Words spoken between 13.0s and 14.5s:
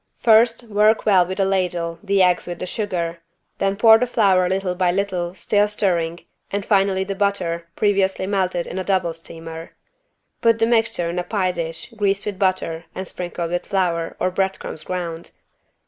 sprinkled with flour or